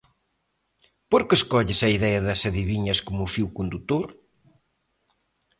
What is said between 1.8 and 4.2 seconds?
a idea das adiviñas como fío condutor?